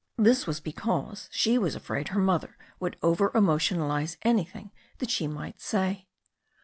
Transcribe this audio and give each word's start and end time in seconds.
This 0.17 0.47
was 0.47 0.59
because 0.59 1.29
she 1.31 1.59
was 1.59 1.75
afraid 1.75 2.07
her 2.07 2.19
mother 2.19 2.57
would 2.79 2.97
over 3.03 3.29
emotionalize 3.35 4.17
anything 4.23 4.71
that 4.97 5.11
she 5.11 5.27
might 5.27 5.61
say. 5.61 6.07